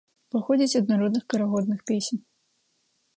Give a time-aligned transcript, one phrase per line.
[0.35, 2.21] Паходзіць ад народных карагодных песень.